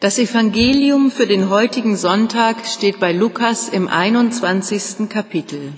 Das 0.00 0.18
Evangelium 0.18 1.10
für 1.10 1.26
den 1.26 1.48
heutigen 1.48 1.96
Sonntag 1.96 2.66
steht 2.66 3.00
bei 3.00 3.12
Lukas 3.12 3.68
im 3.68 3.88
21. 3.88 5.08
Kapitel. 5.08 5.72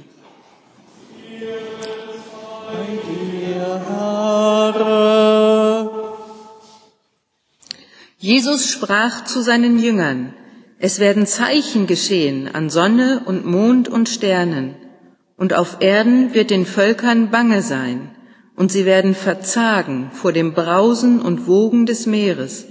Jesus 8.19 8.69
sprach 8.69 9.25
zu 9.25 9.43
seinen 9.43 9.79
Jüngern, 9.79 10.35
es 10.79 10.99
werden 10.99 11.27
Zeichen 11.27 11.87
geschehen 11.87 12.51
an 12.53 12.69
Sonne 12.69 13.23
und 13.27 13.47
Mond 13.47 13.89
und 13.89 14.09
Sternen, 14.09 14.75
und 15.37 15.55
auf 15.55 15.77
Erden 15.81 16.35
wird 16.35 16.51
den 16.51 16.67
Völkern 16.67 17.31
bange 17.31 17.63
sein, 17.63 18.11
und 18.57 18.73
sie 18.73 18.87
werden 18.87 19.15
verzagen 19.15 20.11
vor 20.13 20.33
dem 20.33 20.53
Brausen 20.55 21.21
und 21.21 21.47
Wogen 21.47 21.87
des 21.87 22.07
Meeres, 22.07 22.67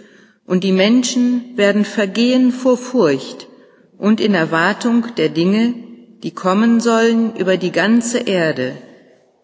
und 0.45 0.63
die 0.63 0.71
Menschen 0.71 1.57
werden 1.57 1.85
vergehen 1.85 2.51
vor 2.51 2.77
Furcht 2.77 3.47
und 3.97 4.21
in 4.21 4.33
Erwartung 4.33 5.07
der 5.17 5.29
Dinge, 5.29 5.73
die 6.23 6.31
kommen 6.31 6.79
sollen 6.79 7.35
über 7.35 7.57
die 7.57 7.71
ganze 7.71 8.19
Erde, 8.19 8.75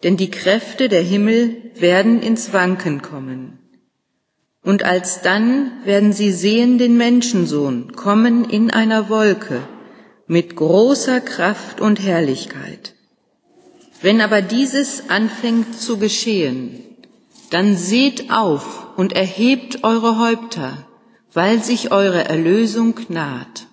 denn 0.02 0.16
die 0.16 0.30
Kräfte 0.30 0.88
der 0.88 1.02
Himmel 1.02 1.56
werden 1.76 2.22
ins 2.22 2.52
Wanken 2.52 3.02
kommen. 3.02 3.58
Und 4.64 4.84
alsdann 4.84 5.72
werden 5.84 6.12
sie 6.12 6.30
sehen 6.30 6.78
den 6.78 6.96
Menschensohn 6.96 7.92
kommen 7.96 8.48
in 8.48 8.70
einer 8.70 9.08
Wolke 9.08 9.60
mit 10.28 10.54
großer 10.54 11.20
Kraft 11.20 11.80
und 11.80 12.00
Herrlichkeit. 12.00 12.94
Wenn 14.00 14.20
aber 14.20 14.40
dieses 14.40 15.10
anfängt 15.10 15.78
zu 15.78 15.98
geschehen, 15.98 16.78
dann 17.50 17.76
seht 17.76 18.30
auf 18.30 18.96
und 18.96 19.12
erhebt 19.12 19.84
eure 19.84 20.18
Häupter, 20.18 20.86
weil 21.32 21.62
sich 21.62 21.92
eure 21.92 22.24
Erlösung 22.24 22.94
naht. 23.08 23.66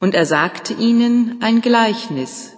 Und 0.00 0.14
er 0.14 0.26
sagte 0.26 0.74
ihnen 0.74 1.38
ein 1.40 1.60
Gleichnis. 1.60 2.52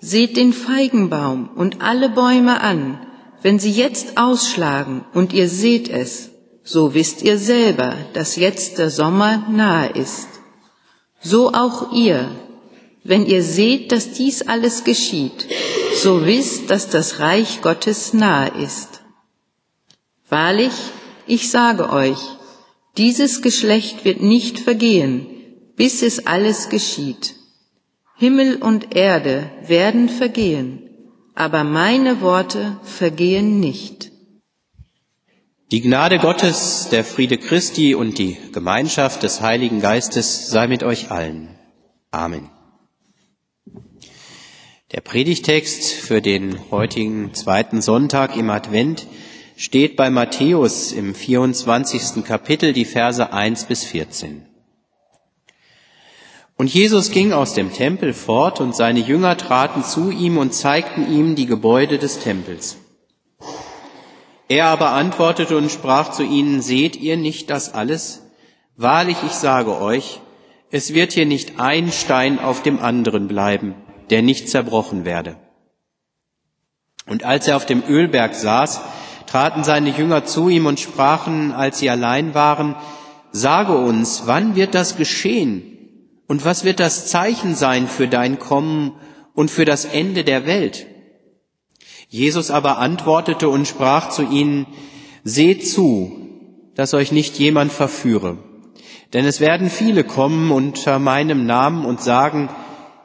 Seht 0.00 0.36
den 0.36 0.52
Feigenbaum 0.52 1.48
und 1.56 1.82
alle 1.82 2.08
Bäume 2.08 2.60
an, 2.60 3.00
wenn 3.42 3.58
sie 3.58 3.72
jetzt 3.72 4.16
ausschlagen 4.16 5.04
und 5.12 5.32
ihr 5.32 5.48
seht 5.48 5.88
es, 5.88 6.30
so 6.62 6.94
wisst 6.94 7.22
ihr 7.22 7.38
selber, 7.38 7.96
dass 8.12 8.36
jetzt 8.36 8.78
der 8.78 8.90
Sommer 8.90 9.48
nahe 9.50 9.88
ist. 9.88 10.28
So 11.20 11.52
auch 11.52 11.92
ihr, 11.92 12.30
wenn 13.02 13.26
ihr 13.26 13.42
seht, 13.42 13.90
dass 13.90 14.12
dies 14.12 14.42
alles 14.42 14.84
geschieht, 14.84 15.48
so 15.96 16.26
wisst, 16.26 16.70
dass 16.70 16.90
das 16.90 17.18
Reich 17.18 17.62
Gottes 17.62 18.12
nahe 18.12 18.50
ist. 18.62 19.00
Wahrlich, 20.28 20.74
ich 21.26 21.50
sage 21.50 21.90
euch, 21.90 22.18
dieses 22.98 23.42
Geschlecht 23.42 24.04
wird 24.04 24.20
nicht 24.20 24.58
vergehen, 24.58 25.26
bis 25.76 26.02
es 26.02 26.26
alles 26.26 26.68
geschieht. 26.68 27.36
Himmel 28.16 28.56
und 28.56 28.96
Erde 28.96 29.48
werden 29.64 30.08
vergehen, 30.08 30.90
aber 31.36 31.62
meine 31.62 32.20
Worte 32.20 32.78
vergehen 32.82 33.60
nicht. 33.60 34.10
Die 35.70 35.80
Gnade 35.82 36.18
Gottes, 36.18 36.88
der 36.90 37.04
Friede 37.04 37.38
Christi 37.38 37.94
und 37.94 38.18
die 38.18 38.36
Gemeinschaft 38.52 39.22
des 39.22 39.40
Heiligen 39.40 39.80
Geistes 39.80 40.48
sei 40.48 40.66
mit 40.66 40.82
euch 40.82 41.10
allen. 41.10 41.56
Amen. 42.10 42.50
Der 44.92 45.02
Predigtext 45.02 45.92
für 45.92 46.22
den 46.22 46.58
heutigen 46.70 47.34
zweiten 47.34 47.82
Sonntag 47.82 48.36
im 48.36 48.48
Advent 48.48 49.06
steht 49.58 49.96
bei 49.96 50.08
Matthäus 50.08 50.92
im 50.92 51.16
24. 51.16 52.24
Kapitel 52.24 52.72
die 52.72 52.84
Verse 52.84 53.32
1 53.32 53.64
bis 53.64 53.82
14. 53.82 54.46
Und 56.56 56.72
Jesus 56.72 57.10
ging 57.10 57.32
aus 57.32 57.54
dem 57.54 57.72
Tempel 57.72 58.14
fort 58.14 58.60
und 58.60 58.76
seine 58.76 59.00
Jünger 59.00 59.36
traten 59.36 59.82
zu 59.82 60.12
ihm 60.12 60.38
und 60.38 60.54
zeigten 60.54 61.12
ihm 61.12 61.34
die 61.34 61.46
Gebäude 61.46 61.98
des 61.98 62.20
Tempels. 62.20 62.76
Er 64.48 64.66
aber 64.66 64.90
antwortete 64.90 65.56
und 65.56 65.72
sprach 65.72 66.12
zu 66.12 66.22
ihnen, 66.22 66.62
seht 66.62 66.94
ihr 66.94 67.16
nicht 67.16 67.50
das 67.50 67.74
alles? 67.74 68.22
Wahrlich, 68.76 69.16
ich 69.26 69.32
sage 69.32 69.80
euch, 69.80 70.20
es 70.70 70.94
wird 70.94 71.10
hier 71.10 71.26
nicht 71.26 71.58
ein 71.58 71.90
Stein 71.90 72.38
auf 72.38 72.62
dem 72.62 72.78
anderen 72.78 73.26
bleiben, 73.26 73.74
der 74.10 74.22
nicht 74.22 74.48
zerbrochen 74.48 75.04
werde. 75.04 75.34
Und 77.06 77.24
als 77.24 77.48
er 77.48 77.56
auf 77.56 77.66
dem 77.66 77.82
Ölberg 77.88 78.36
saß, 78.36 78.82
traten 79.28 79.62
seine 79.62 79.90
Jünger 79.90 80.24
zu 80.24 80.48
ihm 80.48 80.66
und 80.66 80.80
sprachen, 80.80 81.52
als 81.52 81.78
sie 81.78 81.90
allein 81.90 82.34
waren, 82.34 82.76
Sage 83.30 83.76
uns, 83.76 84.22
wann 84.24 84.56
wird 84.56 84.74
das 84.74 84.96
geschehen? 84.96 85.62
Und 86.26 86.44
was 86.46 86.64
wird 86.64 86.80
das 86.80 87.08
Zeichen 87.08 87.54
sein 87.54 87.86
für 87.86 88.08
dein 88.08 88.38
Kommen 88.38 88.92
und 89.34 89.50
für 89.50 89.66
das 89.66 89.84
Ende 89.84 90.24
der 90.24 90.46
Welt? 90.46 90.86
Jesus 92.08 92.50
aber 92.50 92.78
antwortete 92.78 93.50
und 93.50 93.68
sprach 93.68 94.08
zu 94.08 94.22
ihnen, 94.22 94.66
Seht 95.24 95.68
zu, 95.68 96.12
dass 96.74 96.94
euch 96.94 97.12
nicht 97.12 97.38
jemand 97.38 97.70
verführe. 97.70 98.38
Denn 99.12 99.26
es 99.26 99.40
werden 99.40 99.68
viele 99.68 100.04
kommen 100.04 100.50
unter 100.50 100.98
meinem 100.98 101.44
Namen 101.44 101.84
und 101.84 102.00
sagen, 102.00 102.48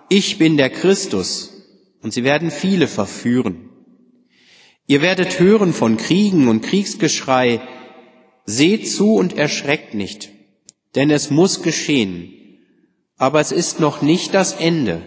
ich 0.10 0.38
bin 0.38 0.56
der 0.58 0.70
Christus, 0.70 1.50
und 2.02 2.14
sie 2.14 2.24
werden 2.24 2.52
viele 2.52 2.88
verführen. 2.88 3.70
Ihr 4.86 5.02
werdet 5.02 5.40
hören 5.40 5.74
von 5.74 5.98
Kriegen 5.98 6.48
und 6.48 6.62
Kriegsgeschrei. 6.62 7.62
Seht 8.46 8.92
zu 8.92 9.16
und 9.16 9.38
erschreckt 9.38 9.94
nicht, 9.94 10.30
denn 10.96 11.10
es 11.10 11.30
muss 11.30 11.64
geschehen. 11.64 12.34
Aber 13.18 13.40
es 13.40 13.54
ist 13.54 13.80
noch 13.80 14.02
nicht 14.02 14.34
das 14.34 14.54
Ende, 14.54 15.02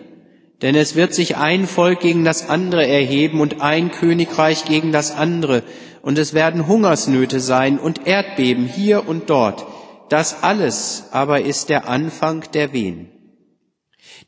denn 0.63 0.75
es 0.75 0.95
wird 0.95 1.13
sich 1.13 1.37
ein 1.37 1.67
Volk 1.67 2.01
gegen 2.01 2.25
das 2.25 2.49
andere 2.49 2.87
erheben 2.87 3.41
und 3.41 3.61
ein 3.61 3.91
Königreich 3.91 4.65
gegen 4.65 4.93
das 4.93 5.11
andere, 5.11 5.63
und 6.01 6.19
es 6.19 6.33
werden 6.33 6.67
Hungersnöte 6.67 7.41
sein 7.41 7.79
und 7.79 8.07
Erdbeben 8.07 8.67
hier 8.67 9.07
und 9.07 9.29
dort. 9.29 9.67
Das 10.09 10.43
alles 10.43 11.09
aber 11.11 11.43
ist 11.43 11.69
der 11.69 11.89
Anfang 11.89 12.45
der 12.55 12.73
Wehen. 12.73 13.11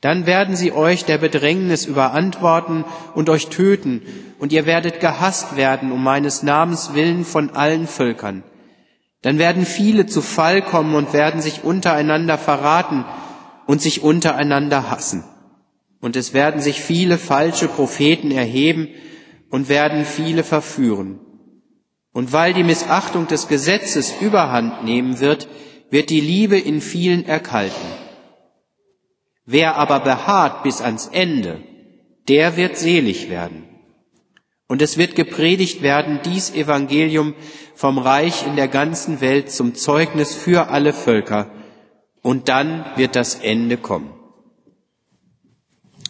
Dann 0.00 0.26
werden 0.26 0.56
sie 0.56 0.72
euch 0.72 1.04
der 1.04 1.19
Bedrängnis 1.19 1.87
überantworten 1.87 2.84
und 3.15 3.28
euch 3.28 3.49
töten, 3.49 4.03
und 4.38 4.53
ihr 4.53 4.66
werdet 4.66 5.00
gehasst 5.00 5.56
werden 5.56 5.91
um 5.91 6.03
meines 6.03 6.43
Namens 6.43 6.94
willen 6.94 7.25
von 7.25 7.50
allen 7.50 7.87
Völkern. 7.88 8.44
Dann 9.22 9.38
werden 9.38 9.66
viele 9.66 10.06
zu 10.06 10.22
Fall 10.22 10.62
kommen 10.62 10.94
und 10.94 11.12
werden 11.12 11.41
sich 11.41 11.65
untereinander 11.65 12.38
verraten 12.38 13.04
und 13.66 13.82
sich 13.82 14.03
untereinander 14.03 14.91
hassen. 14.91 15.25
Und 16.00 16.15
es 16.15 16.32
werden 16.32 16.60
sich 16.60 16.81
viele 16.81 17.19
falsche 17.19 17.66
Propheten 17.66 18.31
erheben 18.31 18.88
und 19.50 19.69
werden 19.69 20.05
viele 20.05 20.44
verführen. 20.44 21.19
Und 22.12 22.32
weil 22.32 22.55
die 22.55 22.65
Missachtung 22.65 23.26
des 23.26 23.49
Gesetzes 23.49 24.15
überhand 24.20 24.84
nehmen 24.84 25.19
wird, 25.20 25.49
wird 25.91 26.10
die 26.10 26.20
Liebe 26.20 26.59
in 26.59 26.81
vielen 26.81 27.26
erkalten. 27.26 27.97
Wer 29.50 29.76
aber 29.76 30.00
beharrt 30.00 30.62
bis 30.62 30.82
ans 30.82 31.06
Ende, 31.06 31.62
der 32.28 32.59
wird 32.59 32.76
selig 32.76 33.31
werden. 33.31 33.64
Und 34.66 34.82
es 34.82 34.98
wird 34.98 35.16
gepredigt 35.16 35.81
werden, 35.81 36.20
dies 36.22 36.50
Evangelium 36.50 37.34
vom 37.75 37.97
Reich 37.97 38.47
in 38.47 38.56
der 38.56 38.69
ganzen 38.69 39.22
Welt 39.22 39.50
zum 39.50 39.75
Zeugnis 39.75 40.34
für 40.34 40.69
alle 40.69 40.92
Völker. 40.92 41.50
Und 42.20 42.50
dann 42.50 42.84
wird 42.97 43.16
das 43.16 43.37
Ende 43.37 43.78
kommen. 43.78 44.12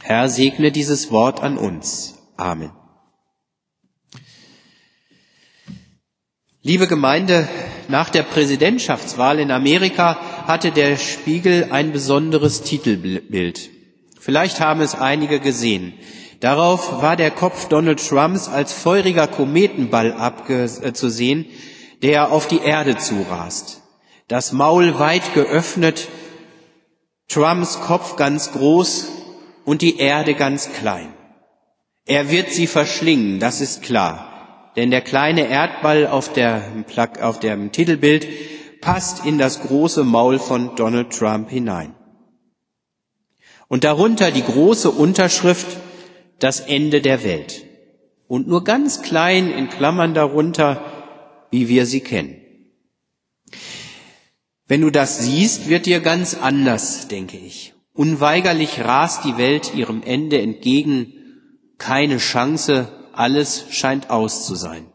Herr, 0.03 0.28
segne 0.28 0.72
dieses 0.72 1.12
Wort 1.12 1.41
an 1.41 1.59
uns. 1.59 2.19
Amen. 2.37 2.72
Liebe 6.62 6.88
Gemeinde, 6.88 7.48
nach 7.87 8.10
der 8.10 8.25
Präsidentschaftswahl 8.25 9.39
in 9.39 9.53
Amerika 9.53 10.18
hatte 10.48 10.72
der 10.72 10.97
Spiegel 10.97 11.68
ein 11.71 11.92
besonderes 11.92 12.62
Titelbild. 12.62 13.68
Vielleicht 14.18 14.60
haben 14.60 14.80
es 14.80 14.95
einige 14.95 15.41
gesehen. 15.41 15.92
Darauf 16.41 17.03
war 17.03 17.16
der 17.16 17.30
Kopf 17.30 17.68
Donald 17.68 18.06
Trumps 18.06 18.48
als 18.48 18.72
feuriger 18.72 19.27
Kometenball 19.27 20.15
abzusehen, 20.15 21.45
äh, 21.45 21.48
der 22.03 22.33
auf 22.33 22.48
die 22.48 22.60
Erde 22.60 22.97
zurast. 22.97 23.83
Das 24.27 24.53
Maul 24.53 24.98
weit 24.98 25.34
geöffnet, 25.34 26.09
Trumps 27.28 27.80
Kopf 27.80 28.16
ganz 28.16 28.53
groß 28.53 29.09
und 29.66 29.83
die 29.83 29.98
Erde 29.98 30.34
ganz 30.34 30.72
klein. 30.72 31.12
Er 32.06 32.30
wird 32.30 32.51
sie 32.51 32.66
verschlingen, 32.66 33.39
das 33.39 33.60
ist 33.60 33.83
klar. 33.83 34.72
Denn 34.77 34.91
der 34.91 35.03
kleine 35.03 35.48
Erdball 35.48 36.06
auf, 36.06 36.33
der, 36.33 36.62
auf 37.21 37.39
dem 37.39 37.71
Titelbild 37.71 38.27
passt 38.80 39.25
in 39.25 39.39
das 39.39 39.60
große 39.60 40.04
Maul 40.04 40.39
von 40.39 40.77
Donald 40.77 41.10
Trump 41.13 41.51
hinein. 41.51 41.95
Und 43.69 43.84
darunter 43.84 44.30
die 44.30 44.42
große 44.42 44.91
Unterschrift 44.91 45.66
Das 46.39 46.60
Ende 46.60 47.01
der 47.01 47.25
Welt. 47.25 47.65
Und 48.28 48.47
nur 48.47 48.63
ganz 48.63 49.03
klein 49.03 49.51
in 49.51 49.69
Klammern 49.69 50.15
darunter, 50.15 51.47
wie 51.51 51.69
wir 51.69 51.84
sie 51.84 52.01
kennen. 52.01 52.36
Wenn 54.69 54.83
du 54.83 54.91
das 54.91 55.19
siehst, 55.19 55.69
wird 55.69 55.86
dir 55.86 56.01
ganz 56.01 56.34
anders, 56.34 57.09
denke 57.09 57.39
ich. 57.39 57.75
Unweigerlich 57.95 58.80
rast 58.80 59.25
die 59.25 59.39
Welt 59.39 59.75
ihrem 59.75 60.03
Ende 60.03 60.41
entgegen. 60.41 61.15
Keine 61.78 62.19
Chance, 62.19 62.89
alles 63.13 63.65
scheint 63.71 64.10
aus 64.10 64.47
zu 64.47 64.54
sein. 64.54 64.88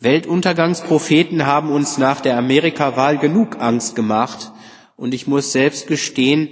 Weltuntergangspropheten 0.00 1.44
haben 1.44 1.70
uns 1.70 1.98
nach 1.98 2.20
der 2.20 2.38
Amerikawahl 2.38 3.18
genug 3.18 3.60
Angst 3.60 3.96
gemacht. 3.96 4.52
Und 4.96 5.12
ich 5.12 5.26
muss 5.26 5.52
selbst 5.52 5.86
gestehen, 5.86 6.48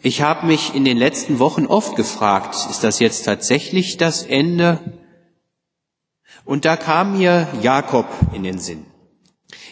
ich 0.00 0.22
habe 0.22 0.46
mich 0.46 0.74
in 0.74 0.84
den 0.84 0.96
letzten 0.96 1.38
Wochen 1.40 1.66
oft 1.66 1.96
gefragt, 1.96 2.54
ist 2.70 2.84
das 2.84 3.00
jetzt 3.00 3.24
tatsächlich 3.24 3.96
das 3.96 4.22
Ende? 4.22 4.78
Und 6.44 6.64
da 6.64 6.76
kam 6.76 7.18
mir 7.18 7.48
Jakob 7.62 8.06
in 8.32 8.44
den 8.44 8.58
Sinn. 8.58 8.86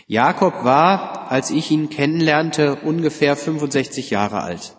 Jakob 0.09 0.65
war, 0.65 1.31
als 1.31 1.51
ich 1.51 1.71
ihn 1.71 1.91
kennenlernte, 1.91 2.77
ungefähr 2.77 3.37
65 3.37 4.11
Jahre 4.11 4.43
alt. 4.43 4.77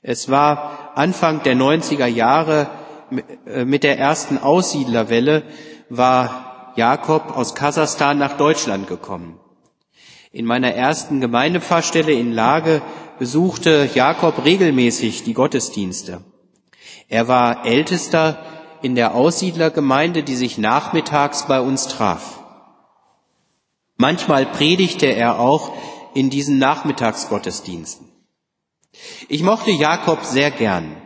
Es 0.00 0.28
war 0.28 0.92
Anfang 0.96 1.42
der 1.42 1.54
90er 1.54 2.06
Jahre 2.06 2.70
äh, 3.46 3.64
mit 3.64 3.84
der 3.84 3.98
ersten 3.98 4.38
Aussiedlerwelle 4.38 5.44
war 5.88 6.51
Jakob 6.76 7.36
aus 7.36 7.54
Kasachstan 7.54 8.18
nach 8.18 8.36
Deutschland 8.36 8.86
gekommen. 8.86 9.38
In 10.30 10.46
meiner 10.46 10.72
ersten 10.72 11.20
Gemeindepfarrstelle 11.20 12.12
in 12.12 12.32
Lage 12.32 12.80
besuchte 13.18 13.90
Jakob 13.94 14.44
regelmäßig 14.44 15.24
die 15.24 15.34
Gottesdienste. 15.34 16.22
Er 17.08 17.28
war 17.28 17.66
Ältester 17.66 18.38
in 18.80 18.94
der 18.94 19.14
Aussiedlergemeinde, 19.14 20.22
die 20.22 20.34
sich 20.34 20.56
nachmittags 20.56 21.46
bei 21.46 21.60
uns 21.60 21.88
traf. 21.88 22.40
Manchmal 23.96 24.46
predigte 24.46 25.06
er 25.06 25.38
auch 25.38 25.72
in 26.14 26.30
diesen 26.30 26.58
Nachmittagsgottesdiensten. 26.58 28.08
Ich 29.28 29.42
mochte 29.42 29.70
Jakob 29.70 30.24
sehr 30.24 30.50
gern. 30.50 30.96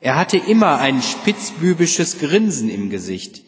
Er 0.00 0.16
hatte 0.16 0.38
immer 0.38 0.78
ein 0.78 1.02
spitzbübisches 1.02 2.18
Grinsen 2.18 2.70
im 2.70 2.88
Gesicht. 2.88 3.42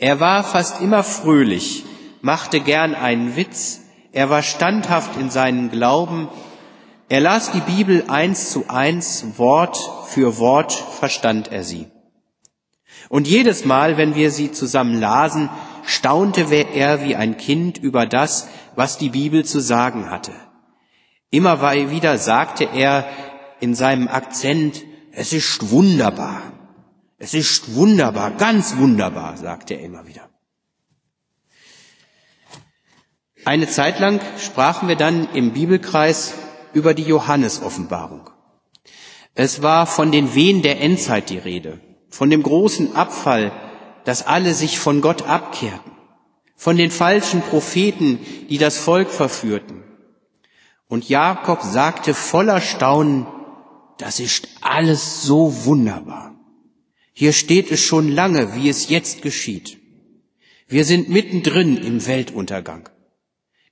Er 0.00 0.18
war 0.18 0.44
fast 0.44 0.80
immer 0.80 1.02
fröhlich, 1.02 1.84
machte 2.22 2.60
gern 2.60 2.94
einen 2.94 3.36
Witz, 3.36 3.82
er 4.12 4.30
war 4.30 4.42
standhaft 4.42 5.20
in 5.20 5.28
seinem 5.28 5.70
Glauben, 5.70 6.28
er 7.10 7.20
las 7.20 7.52
die 7.52 7.60
Bibel 7.60 8.04
eins 8.08 8.50
zu 8.50 8.64
eins, 8.68 9.36
Wort 9.36 9.78
für 10.06 10.38
Wort 10.38 10.72
verstand 10.72 11.52
er 11.52 11.64
sie. 11.64 11.86
Und 13.10 13.28
jedes 13.28 13.66
Mal, 13.66 13.98
wenn 13.98 14.14
wir 14.14 14.30
sie 14.30 14.52
zusammen 14.52 14.98
lasen, 14.98 15.50
staunte 15.84 16.50
er 16.50 17.04
wie 17.04 17.14
ein 17.14 17.36
Kind 17.36 17.76
über 17.76 18.06
das, 18.06 18.48
was 18.76 18.96
die 18.96 19.10
Bibel 19.10 19.44
zu 19.44 19.60
sagen 19.60 20.10
hatte. 20.10 20.32
Immer 21.30 21.60
wieder 21.90 22.16
sagte 22.16 22.64
er 22.64 23.06
in 23.60 23.74
seinem 23.74 24.08
Akzent, 24.08 24.82
es 25.12 25.34
ist 25.34 25.70
wunderbar, 25.70 26.40
es 27.20 27.34
ist 27.34 27.74
wunderbar, 27.74 28.32
ganz 28.32 28.76
wunderbar, 28.78 29.36
sagte 29.36 29.74
er 29.74 29.82
immer 29.82 30.06
wieder. 30.08 30.28
Eine 33.44 33.68
Zeit 33.68 34.00
lang 34.00 34.20
sprachen 34.38 34.88
wir 34.88 34.96
dann 34.96 35.32
im 35.34 35.52
Bibelkreis 35.52 36.34
über 36.72 36.94
die 36.94 37.04
Johannesoffenbarung. 37.04 38.30
Es 39.34 39.62
war 39.62 39.86
von 39.86 40.10
den 40.10 40.34
Wehen 40.34 40.62
der 40.62 40.80
Endzeit 40.80 41.30
die 41.30 41.38
Rede, 41.38 41.80
von 42.08 42.30
dem 42.30 42.42
großen 42.42 42.96
Abfall 42.96 43.52
dass 44.04 44.26
alle 44.26 44.54
sich 44.54 44.78
von 44.78 45.02
Gott 45.02 45.22
abkehrten, 45.22 45.92
von 46.56 46.76
den 46.76 46.90
falschen 46.90 47.42
Propheten, 47.42 48.18
die 48.48 48.58
das 48.58 48.78
Volk 48.78 49.10
verführten. 49.10 49.84
Und 50.88 51.08
Jakob 51.08 51.62
sagte 51.62 52.14
voller 52.14 52.60
Staunen, 52.60 53.26
das 53.98 54.18
ist 54.18 54.48
alles 54.62 55.22
so 55.22 55.66
wunderbar. 55.66 56.34
Hier 57.12 57.32
steht 57.32 57.70
es 57.70 57.80
schon 57.80 58.08
lange, 58.08 58.54
wie 58.54 58.68
es 58.68 58.88
jetzt 58.88 59.22
geschieht. 59.22 59.78
Wir 60.68 60.84
sind 60.84 61.08
mittendrin 61.08 61.76
im 61.76 62.06
Weltuntergang. 62.06 62.88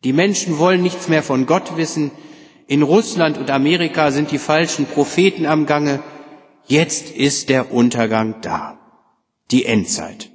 Die 0.04 0.12
Menschen 0.12 0.58
wollen 0.58 0.82
nichts 0.82 1.08
mehr 1.08 1.22
von 1.22 1.46
Gott 1.46 1.76
wissen. 1.76 2.10
In 2.66 2.82
Russland 2.82 3.38
und 3.38 3.50
Amerika 3.50 4.10
sind 4.10 4.30
die 4.30 4.38
falschen 4.38 4.86
Propheten 4.86 5.46
am 5.46 5.66
Gange. 5.66 6.02
Jetzt 6.66 7.10
ist 7.10 7.48
der 7.48 7.72
Untergang 7.72 8.40
da 8.42 8.78
die 9.50 9.64
Endzeit. 9.64 10.30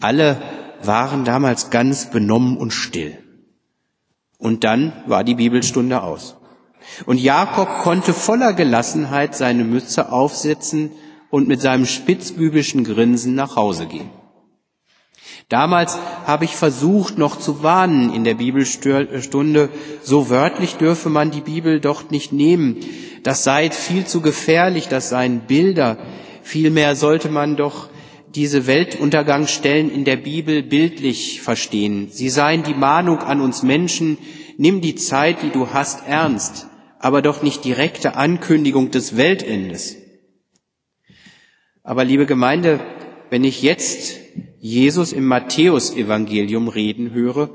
Alle 0.00 0.40
waren 0.82 1.24
damals 1.24 1.70
ganz 1.70 2.10
benommen 2.10 2.56
und 2.56 2.70
still. 2.70 3.18
Und 4.38 4.62
dann 4.62 4.92
war 5.06 5.24
die 5.24 5.34
Bibelstunde 5.34 6.02
aus. 6.02 6.36
Und 7.06 7.18
Jakob 7.18 7.68
konnte 7.82 8.14
voller 8.14 8.52
Gelassenheit 8.52 9.34
seine 9.34 9.64
Mütze 9.64 10.12
aufsetzen 10.12 10.92
und 11.30 11.48
mit 11.48 11.60
seinem 11.60 11.86
spitzbübischen 11.86 12.84
Grinsen 12.84 13.34
nach 13.34 13.56
Hause 13.56 13.86
gehen. 13.86 14.10
Damals 15.48 15.96
habe 16.26 16.44
ich 16.44 16.54
versucht, 16.54 17.16
noch 17.16 17.38
zu 17.38 17.62
warnen 17.62 18.12
in 18.12 18.24
der 18.24 18.34
Bibelstunde, 18.34 19.70
so 20.02 20.28
wörtlich 20.28 20.74
dürfe 20.74 21.08
man 21.08 21.30
die 21.30 21.40
Bibel 21.40 21.80
doch 21.80 22.10
nicht 22.10 22.32
nehmen. 22.32 22.76
Das 23.22 23.44
sei 23.44 23.70
viel 23.70 24.04
zu 24.04 24.20
gefährlich, 24.20 24.88
das 24.88 25.08
seien 25.08 25.40
Bilder. 25.40 25.96
Vielmehr 26.42 26.96
sollte 26.96 27.30
man 27.30 27.56
doch 27.56 27.88
diese 28.34 28.66
Weltuntergangsstellen 28.66 29.90
in 29.90 30.04
der 30.04 30.16
Bibel 30.16 30.62
bildlich 30.62 31.40
verstehen. 31.40 32.08
Sie 32.10 32.28
seien 32.28 32.62
die 32.62 32.74
Mahnung 32.74 33.18
an 33.18 33.40
uns 33.40 33.62
Menschen, 33.62 34.18
nimm 34.58 34.80
die 34.80 34.96
Zeit, 34.96 35.42
die 35.42 35.50
du 35.50 35.68
hast, 35.72 36.06
ernst, 36.06 36.66
aber 36.98 37.22
doch 37.22 37.42
nicht 37.42 37.64
direkte 37.64 38.16
Ankündigung 38.16 38.90
des 38.90 39.16
Weltendes. 39.16 39.97
Aber 41.88 42.04
liebe 42.04 42.26
Gemeinde, 42.26 42.80
wenn 43.30 43.44
ich 43.44 43.62
jetzt 43.62 44.18
Jesus 44.60 45.14
im 45.14 45.24
Matthäusevangelium 45.24 46.68
reden 46.68 47.14
höre, 47.14 47.48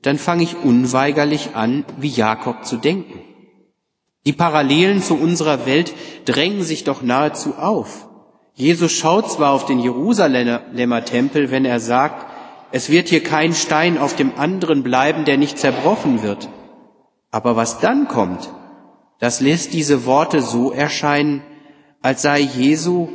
dann 0.00 0.16
fange 0.16 0.44
ich 0.44 0.54
unweigerlich 0.62 1.56
an, 1.56 1.84
wie 1.98 2.06
Jakob 2.06 2.64
zu 2.64 2.76
denken. 2.76 3.18
Die 4.26 4.32
Parallelen 4.32 5.02
zu 5.02 5.16
unserer 5.16 5.66
Welt 5.66 5.92
drängen 6.24 6.62
sich 6.62 6.84
doch 6.84 7.02
nahezu 7.02 7.56
auf. 7.56 8.08
Jesus 8.54 8.92
schaut 8.92 9.32
zwar 9.32 9.50
auf 9.50 9.66
den 9.66 9.80
Jerusalemer 9.80 11.04
Tempel, 11.04 11.50
wenn 11.50 11.64
er 11.64 11.80
sagt, 11.80 12.32
es 12.70 12.90
wird 12.90 13.08
hier 13.08 13.24
kein 13.24 13.54
Stein 13.54 13.98
auf 13.98 14.14
dem 14.14 14.38
anderen 14.38 14.84
bleiben, 14.84 15.24
der 15.24 15.36
nicht 15.36 15.58
zerbrochen 15.58 16.22
wird. 16.22 16.48
Aber 17.32 17.56
was 17.56 17.80
dann 17.80 18.06
kommt, 18.06 18.48
das 19.18 19.40
lässt 19.40 19.72
diese 19.72 20.06
Worte 20.06 20.42
so 20.42 20.70
erscheinen, 20.70 21.42
als 22.02 22.22
sei 22.22 22.38
Jesu 22.38 23.08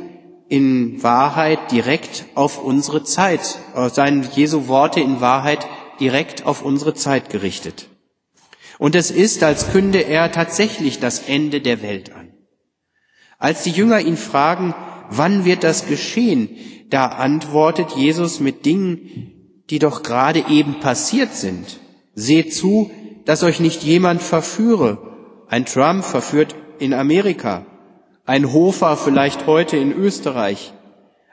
in 0.50 1.02
Wahrheit 1.02 1.72
direkt 1.72 2.26
auf 2.34 2.62
unsere 2.62 3.02
Zeit, 3.04 3.58
äh, 3.74 3.88
seien 3.88 4.28
Jesu 4.34 4.68
Worte 4.68 5.00
in 5.00 5.22
Wahrheit 5.22 5.66
direkt 6.00 6.44
auf 6.44 6.62
unsere 6.62 6.92
Zeit 6.92 7.30
gerichtet. 7.30 7.88
Und 8.78 8.94
es 8.94 9.10
ist, 9.10 9.42
als 9.42 9.72
künde 9.72 10.00
er 10.00 10.30
tatsächlich 10.30 11.00
das 11.00 11.20
Ende 11.20 11.62
der 11.62 11.80
Welt 11.80 12.12
an. 12.12 12.28
Als 13.38 13.62
die 13.62 13.70
Jünger 13.70 14.00
ihn 14.00 14.18
fragen, 14.18 14.74
Wann 15.10 15.44
wird 15.44 15.64
das 15.64 15.86
geschehen? 15.86 16.48
Da 16.88 17.06
antwortet 17.06 17.90
Jesus 17.96 18.38
mit 18.40 18.64
Dingen, 18.64 19.64
die 19.68 19.80
doch 19.80 20.02
gerade 20.02 20.44
eben 20.48 20.78
passiert 20.80 21.34
sind. 21.34 21.80
Seht 22.14 22.54
zu, 22.54 22.90
dass 23.24 23.42
euch 23.42 23.60
nicht 23.60 23.82
jemand 23.82 24.22
verführe. 24.22 24.98
Ein 25.48 25.66
Trump 25.66 26.04
verführt 26.04 26.54
in 26.78 26.94
Amerika, 26.94 27.66
ein 28.30 28.52
Hofer 28.52 28.96
vielleicht 28.96 29.48
heute 29.48 29.76
in 29.76 29.90
Österreich, 29.90 30.72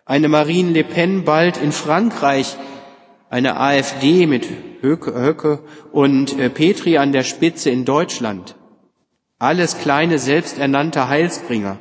eine 0.04 0.30
Marine 0.30 0.72
Le 0.72 0.84
Pen 0.84 1.25
bald 1.25 1.58
in 1.58 1.72
Frankreich, 1.72 2.58
eine 3.30 3.60
AfD 3.60 4.25
mit 4.25 4.48
Höcke, 4.82 5.60
und 5.92 6.39
äh, 6.39 6.50
Petri 6.50 6.98
an 6.98 7.12
der 7.12 7.22
Spitze 7.22 7.70
in 7.70 7.86
Deutschland. 7.86 8.56
Alles 9.38 9.77
kleine 9.77 10.18
selbsternannte 10.18 11.08
Heilsbringer. 11.08 11.77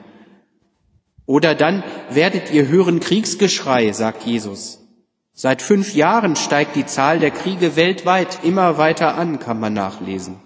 Oder 1.25 1.55
dann 1.55 1.83
werdet 2.11 2.53
ihr 2.53 2.69
hören 2.69 3.01
Kriegsgeschrei, 3.01 3.93
sagt 3.93 4.25
Jesus. 4.25 4.87
Seit 5.33 5.63
fünf 5.63 5.95
Jahren 5.95 6.37
steigt 6.37 6.77
die 6.77 6.85
Zahl 6.85 7.21
der 7.21 7.31
Kriege 7.31 7.75
weltweit 7.75 8.41
immer 8.45 8.77
weiter 8.77 9.15
an, 9.15 9.39
kann 9.39 9.61
man 9.61 9.73
nachlesen. 9.73 10.37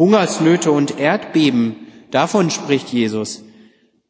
Hungersnöte 0.00 0.72
und 0.72 0.98
Erdbeben, 0.98 1.76
davon 2.10 2.50
spricht 2.50 2.88
Jesus. 2.88 3.44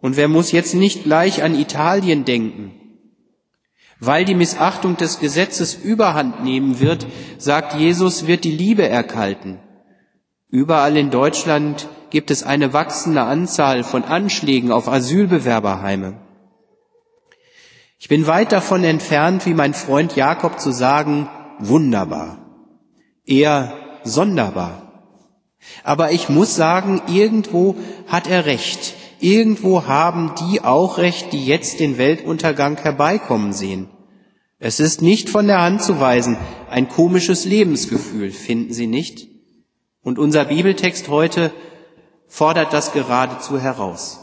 Und 0.00 0.16
wer 0.16 0.28
muss 0.28 0.52
jetzt 0.52 0.74
nicht 0.74 1.04
gleich 1.04 1.42
an 1.42 1.58
Italien 1.58 2.24
denken? 2.24 2.72
Weil 4.00 4.24
die 4.24 4.36
Missachtung 4.36 4.96
des 4.96 5.18
Gesetzes 5.18 5.74
überhand 5.74 6.44
nehmen 6.44 6.78
wird, 6.78 7.06
sagt 7.38 7.74
Jesus, 7.74 8.26
wird 8.28 8.44
die 8.44 8.56
Liebe 8.56 8.88
erkalten. 8.88 9.58
Überall 10.50 10.96
in 10.96 11.10
Deutschland 11.10 11.88
gibt 12.10 12.30
es 12.30 12.42
eine 12.42 12.72
wachsende 12.72 13.22
Anzahl 13.22 13.82
von 13.82 14.04
Anschlägen 14.04 14.70
auf 14.70 14.88
Asylbewerberheime. 14.88 16.20
Ich 17.98 18.08
bin 18.08 18.28
weit 18.28 18.52
davon 18.52 18.84
entfernt, 18.84 19.44
wie 19.46 19.54
mein 19.54 19.74
Freund 19.74 20.14
Jakob 20.14 20.60
zu 20.60 20.70
sagen, 20.70 21.28
wunderbar. 21.58 22.38
Eher 23.26 23.74
sonderbar. 24.04 25.10
Aber 25.82 26.12
ich 26.12 26.28
muss 26.28 26.54
sagen, 26.54 27.02
irgendwo 27.08 27.74
hat 28.06 28.28
er 28.28 28.46
recht. 28.46 28.94
Irgendwo 29.20 29.86
haben 29.86 30.32
die 30.40 30.62
auch 30.62 30.98
recht, 30.98 31.32
die 31.32 31.44
jetzt 31.44 31.80
den 31.80 31.98
Weltuntergang 31.98 32.76
herbeikommen 32.76 33.52
sehen. 33.52 33.88
Es 34.60 34.80
ist 34.80 35.02
nicht 35.02 35.30
von 35.30 35.46
der 35.46 35.60
Hand 35.60 35.82
zu 35.82 36.00
weisen, 36.00 36.36
ein 36.70 36.88
komisches 36.88 37.44
Lebensgefühl, 37.44 38.30
finden 38.30 38.72
Sie 38.72 38.86
nicht? 38.86 39.28
Und 40.02 40.18
unser 40.18 40.46
Bibeltext 40.46 41.08
heute 41.08 41.52
fordert 42.26 42.72
das 42.72 42.92
geradezu 42.92 43.60
heraus. 43.60 44.20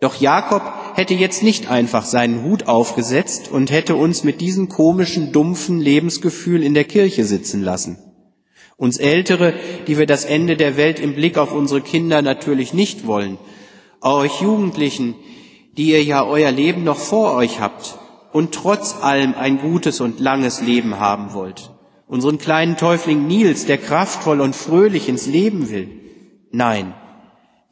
Doch 0.00 0.20
Jakob 0.20 0.62
hätte 0.94 1.14
jetzt 1.14 1.42
nicht 1.42 1.70
einfach 1.70 2.04
seinen 2.04 2.42
Hut 2.42 2.68
aufgesetzt 2.68 3.50
und 3.50 3.70
hätte 3.70 3.96
uns 3.96 4.24
mit 4.24 4.40
diesem 4.40 4.68
komischen, 4.68 5.32
dumpfen 5.32 5.80
Lebensgefühl 5.80 6.62
in 6.62 6.74
der 6.74 6.84
Kirche 6.84 7.24
sitzen 7.24 7.62
lassen. 7.62 7.98
Uns 8.76 8.98
Ältere, 8.98 9.54
die 9.86 9.96
wir 9.96 10.06
das 10.06 10.24
Ende 10.24 10.56
der 10.56 10.76
Welt 10.76 11.00
im 11.00 11.14
Blick 11.14 11.38
auf 11.38 11.52
unsere 11.52 11.80
Kinder 11.80 12.20
natürlich 12.20 12.74
nicht 12.74 13.06
wollen, 13.06 13.38
euch 14.02 14.42
Jugendlichen, 14.42 15.14
die 15.76 15.90
ihr 15.90 16.02
ja 16.02 16.24
euer 16.24 16.52
Leben 16.52 16.84
noch 16.84 16.98
vor 16.98 17.34
euch 17.34 17.60
habt 17.60 17.98
und 18.32 18.52
trotz 18.52 18.94
allem 19.02 19.34
ein 19.34 19.58
gutes 19.58 20.00
und 20.00 20.20
langes 20.20 20.60
Leben 20.60 21.00
haben 21.00 21.32
wollt, 21.32 21.70
unseren 22.06 22.36
kleinen 22.36 22.76
Täufling 22.76 23.26
Nils, 23.26 23.64
der 23.64 23.78
kraftvoll 23.78 24.42
und 24.42 24.54
fröhlich 24.54 25.08
ins 25.08 25.26
Leben 25.26 25.70
will. 25.70 25.88
Nein, 26.50 26.94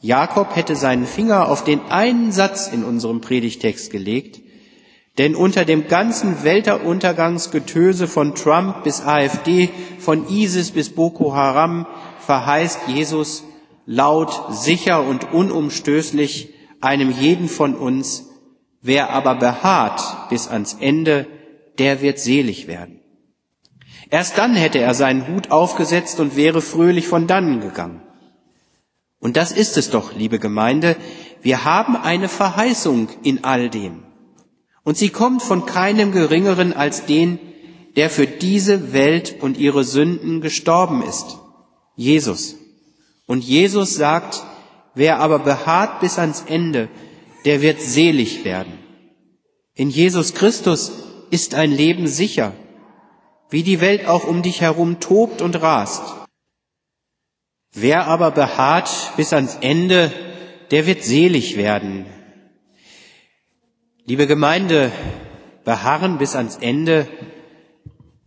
Jakob 0.01 0.57
hätte 0.57 0.75
seinen 0.75 1.07
Finger 1.07 1.51
auf 1.51 1.65
den 1.65 1.81
einen 1.91 2.33
Satz 2.33 2.69
in 2.69 2.83
unserem 2.83 3.21
Predigtext 3.21 3.91
gelegt, 3.91 4.41
denn 5.19 5.37
unter 5.37 5.65
dem 5.65 5.87
ganzen 5.87 6.43
Weltuntergangsgetöse 6.43 8.09
von 8.09 8.35
Trump 8.35 8.83
bis 8.83 9.01
AfD, 9.01 9.71
von 9.99 10.29
ISIS 10.29 10.73
bis 10.73 10.91
Boko 10.91 11.35
Haram 11.35 11.87
verheißt 12.19 12.89
Jesus 12.89 13.45
laut, 13.87 14.35
sicher 14.51 15.05
und 15.05 15.33
unumstößlich 15.33 16.55
einem 16.81 17.11
jeden 17.11 17.49
von 17.49 17.75
uns, 17.75 18.31
wer 18.83 19.11
aber 19.11 19.37
beharrt 19.37 20.29
bis 20.31 20.49
ans 20.49 20.77
Ende, 20.81 21.27
der 21.79 22.03
wird 22.03 22.19
selig 22.19 22.67
werden. 22.67 23.01
Erst 24.11 24.39
dann 24.39 24.55
hätte 24.55 24.79
er 24.79 24.95
seinen 24.95 25.29
Hut 25.29 25.51
aufgesetzt 25.51 26.21
und 26.21 26.37
wäre 26.37 26.61
fröhlich 26.61 27.09
von 27.09 27.27
dannen 27.27 27.61
gegangen. 27.61 28.03
Und 29.19 29.37
das 29.37 29.53
ist 29.53 29.77
es 29.77 29.91
doch, 29.91 30.15
liebe 30.15 30.39
Gemeinde, 30.39 30.97
wir 31.41 31.65
haben 31.65 31.97
eine 31.97 32.29
Verheißung 32.29 33.09
in 33.23 33.45
all 33.45 33.71
dem. 33.71 34.04
Und 34.85 34.99
sie 34.99 35.09
kommt 35.09 35.43
von 35.43 35.67
keinem 35.67 36.13
Geringeren 36.13 36.73
als 36.73 37.07
den, 37.07 37.39
der 37.97 38.11
für 38.11 38.27
diese 38.27 38.93
Welt 38.93 39.37
und 39.41 39.57
ihre 39.57 39.85
Sünden 39.85 40.41
gestorben 40.41 41.03
ist, 41.03 41.39
Jesus. 41.97 42.57
Und 43.27 43.43
Jesus 43.43 43.95
sagt, 43.95 44.45
wer 44.95 45.21
aber 45.21 45.39
beharrt 45.39 46.01
bis 46.01 46.19
ans 46.19 46.45
Ende, 46.47 46.89
der 47.45 47.63
wird 47.63 47.81
selig 47.81 48.45
werden. 48.45 48.73
In 49.75 49.91
Jesus 49.91 50.35
Christus 50.35 50.93
ist 51.31 51.55
ein 51.55 51.73
Leben 51.73 52.07
sicher, 52.07 52.53
wie 53.51 53.63
die 53.63 53.81
Welt 53.81 54.07
auch 54.07 54.25
um 54.25 54.43
dich 54.43 54.61
herum 54.61 55.01
tobt 55.01 55.41
und 55.41 55.61
rast. 55.61 56.03
Wer 57.73 58.07
aber 58.07 58.31
beharrt 58.31 59.13
bis 59.17 59.33
ans 59.33 59.59
Ende, 59.61 60.13
der 60.71 60.87
wird 60.87 61.03
selig 61.03 61.57
werden. 61.57 62.07
Liebe 64.07 64.27
Gemeinde, 64.27 64.93
beharren 65.65 66.19
bis 66.19 66.37
ans 66.37 66.57
Ende, 66.61 67.09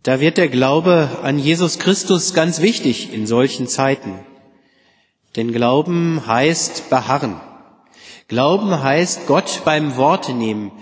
da 0.02 0.18
wird 0.18 0.36
der 0.36 0.48
Glaube 0.48 1.08
an 1.22 1.38
Jesus 1.38 1.78
Christus 1.78 2.34
ganz 2.34 2.60
wichtig 2.60 3.14
in 3.14 3.28
solchen 3.28 3.68
Zeiten. 3.68 4.18
Denn 5.36 5.52
Glauben 5.52 6.26
heißt 6.26 6.90
beharren. 6.90 7.40
Glauben 8.26 8.82
heißt 8.82 9.28
Gott 9.28 9.62
beim 9.64 9.96
Worte 9.96 10.32
nehmen. 10.32 10.72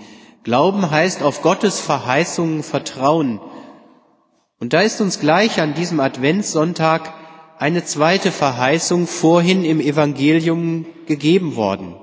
Glauben 0.43 0.89
heißt 0.89 1.21
auf 1.21 1.43
Gottes 1.43 1.79
Verheißungen 1.79 2.63
vertrauen. 2.63 3.39
Und 4.59 4.73
da 4.73 4.81
ist 4.81 4.99
uns 4.99 5.19
gleich 5.19 5.61
an 5.61 5.75
diesem 5.75 5.99
Adventssonntag 5.99 7.13
eine 7.59 7.85
zweite 7.85 8.31
Verheißung 8.31 9.05
vorhin 9.05 9.63
im 9.63 9.79
Evangelium 9.79 10.87
gegeben 11.05 11.55
worden. 11.55 11.93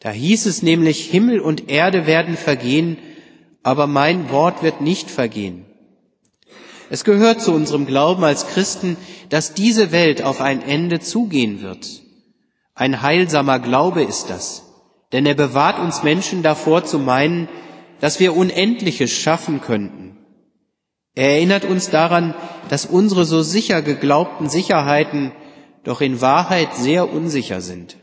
Da 0.00 0.10
hieß 0.10 0.46
es 0.46 0.62
nämlich, 0.62 1.10
Himmel 1.10 1.40
und 1.40 1.70
Erde 1.70 2.06
werden 2.06 2.36
vergehen, 2.36 2.98
aber 3.64 3.86
mein 3.86 4.30
Wort 4.30 4.62
wird 4.62 4.80
nicht 4.80 5.10
vergehen. 5.10 5.64
Es 6.88 7.04
gehört 7.04 7.42
zu 7.42 7.52
unserem 7.52 7.84
Glauben 7.84 8.22
als 8.24 8.46
Christen, 8.46 8.96
dass 9.28 9.54
diese 9.54 9.90
Welt 9.90 10.22
auf 10.22 10.40
ein 10.40 10.62
Ende 10.62 11.00
zugehen 11.00 11.62
wird. 11.62 11.86
Ein 12.74 13.02
heilsamer 13.02 13.58
Glaube 13.58 14.04
ist 14.04 14.30
das, 14.30 14.62
denn 15.12 15.26
er 15.26 15.34
bewahrt 15.34 15.80
uns 15.80 16.04
Menschen 16.04 16.42
davor 16.42 16.84
zu 16.84 16.98
meinen, 17.00 17.48
dass 18.00 18.20
wir 18.20 18.36
Unendliches 18.36 19.10
schaffen 19.10 19.60
könnten. 19.60 20.16
Er 21.14 21.30
erinnert 21.32 21.64
uns 21.64 21.90
daran, 21.90 22.34
dass 22.68 22.86
unsere 22.86 23.24
so 23.24 23.42
sicher 23.42 23.82
geglaubten 23.82 24.48
Sicherheiten 24.48 25.32
doch 25.82 26.00
in 26.00 26.20
Wahrheit 26.20 26.76
sehr 26.76 27.12
unsicher 27.12 27.60
sind 27.60 27.96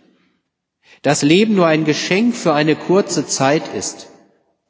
das 1.06 1.22
Leben 1.22 1.54
nur 1.54 1.68
ein 1.68 1.86
Geschenk 1.86 2.36
für 2.36 2.56
eine 2.56 2.76
kurze 2.76 3.28
Zeit 3.28 3.76
ist 3.76 4.08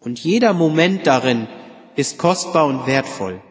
und 0.01 0.19
jeder 0.19 0.53
Moment 0.53 1.07
darin 1.07 1.47
ist 1.95 2.17
kostbar 2.17 2.67
und 2.67 2.87
wertvoll. 2.87 3.41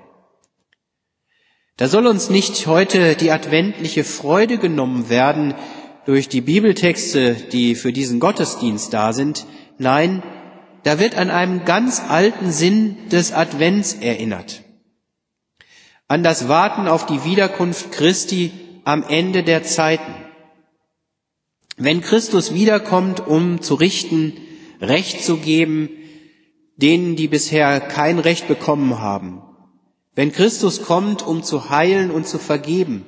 Da 1.79 1.89
soll 1.89 2.07
uns 2.07 2.29
nicht 2.29 2.67
heute 2.67 3.15
die 3.15 3.31
adventliche 3.31 4.05
Freude 4.05 4.59
genommen 4.59 5.09
werden 5.09 5.55
durch 6.05 6.29
die 6.29 6.43
Bibeltexte, 6.43 7.33
die 7.53 7.75
für 7.75 7.91
diesen 7.91 8.21
Gottesdienst 8.21 8.93
da 8.93 9.15
sind. 9.15 9.47
Nein, 9.79 10.23
da 10.83 10.99
wird 10.99 11.17
an 11.17 11.31
einen 11.31 11.65
ganz 11.65 12.03
alten 12.07 12.53
Sinn 12.53 13.09
des 13.09 13.33
Advents 13.33 13.95
erinnert. 13.95 14.61
An 16.07 16.23
das 16.23 16.49
Warten 16.49 16.87
auf 16.87 17.07
die 17.07 17.25
Wiederkunft 17.25 17.93
Christi 17.93 18.53
am 18.85 19.05
Ende 19.09 19.43
der 19.43 19.63
Zeiten. 19.63 20.24
Wenn 21.77 22.03
Christus 22.03 22.55
wiederkommt, 22.55 23.27
um 23.27 23.61
zu 23.61 23.75
richten, 23.75 24.35
Recht 24.81 25.25
zu 25.25 25.39
geben, 25.39 25.89
denen, 26.77 27.17
die 27.17 27.29
bisher 27.29 27.81
kein 27.81 28.19
Recht 28.19 28.47
bekommen 28.49 29.01
haben, 29.01 29.43
wenn 30.15 30.31
Christus 30.31 30.83
kommt, 30.83 31.27
um 31.27 31.43
zu 31.43 31.71
heilen 31.71 32.11
und 32.11 32.27
zu 32.29 32.39
vergeben, 32.39 33.05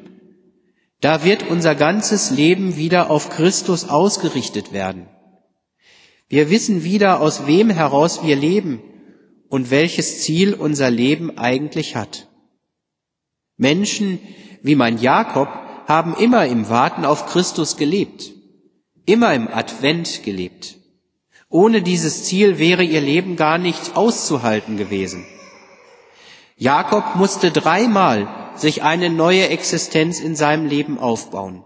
da 1.00 1.24
wird 1.24 1.48
unser 1.48 1.74
ganzes 1.74 2.30
Leben 2.30 2.76
wieder 2.76 3.10
auf 3.10 3.30
Christus 3.30 3.88
ausgerichtet 3.88 4.72
werden. 4.72 5.08
Wir 6.28 6.50
wissen 6.50 6.82
wieder, 6.82 7.20
aus 7.20 7.46
wem 7.46 7.70
heraus 7.70 8.24
wir 8.24 8.34
leben 8.34 8.82
und 9.48 9.70
welches 9.70 10.22
Ziel 10.22 10.54
unser 10.54 10.90
Leben 10.90 11.38
eigentlich 11.38 11.94
hat. 11.94 12.28
Menschen 13.56 14.18
wie 14.62 14.74
mein 14.74 14.98
Jakob 14.98 15.48
haben 15.86 16.16
immer 16.16 16.46
im 16.46 16.68
Warten 16.68 17.04
auf 17.04 17.26
Christus 17.26 17.76
gelebt 17.76 18.32
immer 19.06 19.32
im 19.34 19.48
Advent 19.48 20.22
gelebt. 20.24 20.76
Ohne 21.48 21.80
dieses 21.80 22.24
Ziel 22.24 22.58
wäre 22.58 22.82
ihr 22.82 23.00
Leben 23.00 23.36
gar 23.36 23.56
nicht 23.56 23.96
auszuhalten 23.96 24.76
gewesen. 24.76 25.24
Jakob 26.56 27.14
musste 27.14 27.50
dreimal 27.50 28.28
sich 28.56 28.82
eine 28.82 29.10
neue 29.10 29.48
Existenz 29.48 30.20
in 30.20 30.34
seinem 30.34 30.66
Leben 30.66 30.98
aufbauen. 30.98 31.62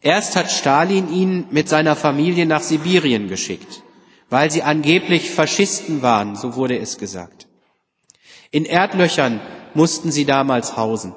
Erst 0.00 0.36
hat 0.36 0.50
Stalin 0.50 1.12
ihn 1.12 1.46
mit 1.50 1.68
seiner 1.68 1.96
Familie 1.96 2.46
nach 2.46 2.62
Sibirien 2.62 3.28
geschickt, 3.28 3.82
weil 4.28 4.50
sie 4.50 4.62
angeblich 4.62 5.30
Faschisten 5.30 6.02
waren, 6.02 6.36
so 6.36 6.56
wurde 6.56 6.78
es 6.78 6.98
gesagt. 6.98 7.46
In 8.50 8.64
Erdlöchern 8.64 9.40
mussten 9.74 10.10
sie 10.10 10.24
damals 10.24 10.76
hausen. 10.76 11.14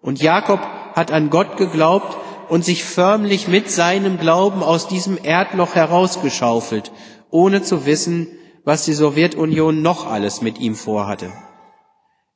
Und 0.00 0.20
Jakob 0.20 0.60
hat 0.94 1.10
an 1.10 1.30
Gott 1.30 1.56
geglaubt 1.56 2.16
und 2.48 2.64
sich 2.64 2.84
förmlich 2.84 3.48
mit 3.48 3.70
seinem 3.70 4.18
Glauben 4.18 4.62
aus 4.62 4.88
diesem 4.88 5.18
Erdloch 5.22 5.74
herausgeschaufelt, 5.74 6.92
ohne 7.30 7.62
zu 7.62 7.86
wissen, 7.86 8.28
was 8.64 8.84
die 8.84 8.92
Sowjetunion 8.92 9.82
noch 9.82 10.06
alles 10.06 10.40
mit 10.42 10.58
ihm 10.58 10.74
vorhatte. 10.74 11.32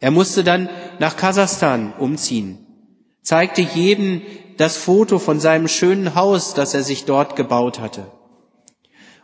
Er 0.00 0.10
musste 0.10 0.44
dann 0.44 0.68
nach 0.98 1.16
Kasachstan 1.16 1.92
umziehen, 1.98 2.66
zeigte 3.22 3.62
jedem 3.62 4.22
das 4.56 4.76
Foto 4.76 5.18
von 5.18 5.40
seinem 5.40 5.68
schönen 5.68 6.14
Haus, 6.14 6.54
das 6.54 6.74
er 6.74 6.82
sich 6.82 7.04
dort 7.04 7.36
gebaut 7.36 7.80
hatte. 7.80 8.10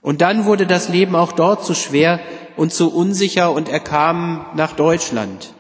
Und 0.00 0.20
dann 0.20 0.44
wurde 0.44 0.66
das 0.66 0.88
Leben 0.88 1.16
auch 1.16 1.32
dort 1.32 1.64
zu 1.64 1.74
schwer 1.74 2.20
und 2.56 2.72
zu 2.72 2.94
unsicher 2.94 3.52
und 3.52 3.68
er 3.68 3.80
kam 3.80 4.46
nach 4.54 4.72
Deutschland. 4.72 5.54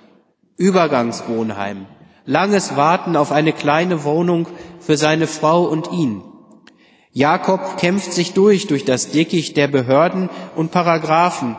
Übergangswohnheim, 0.56 1.86
langes 2.26 2.76
Warten 2.76 3.16
auf 3.16 3.32
eine 3.32 3.52
kleine 3.52 4.04
Wohnung 4.04 4.46
für 4.80 4.96
seine 4.96 5.26
Frau 5.26 5.64
und 5.64 5.92
ihn. 5.92 6.22
Jakob 7.12 7.76
kämpft 7.76 8.12
sich 8.12 8.32
durch 8.32 8.66
durch 8.66 8.84
das 8.84 9.10
Dickicht 9.10 9.56
der 9.56 9.68
Behörden 9.68 10.30
und 10.56 10.72
Paragraphen, 10.72 11.56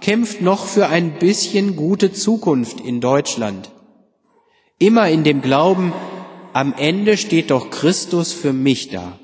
kämpft 0.00 0.40
noch 0.40 0.66
für 0.66 0.88
ein 0.88 1.12
bisschen 1.12 1.76
gute 1.76 2.12
Zukunft 2.12 2.80
in 2.80 3.00
Deutschland. 3.00 3.70
Immer 4.78 5.08
in 5.08 5.22
dem 5.22 5.42
Glauben, 5.42 5.92
am 6.52 6.74
Ende 6.76 7.16
steht 7.16 7.50
doch 7.50 7.70
Christus 7.70 8.32
für 8.32 8.52
mich 8.52 8.88
da. 8.88 9.18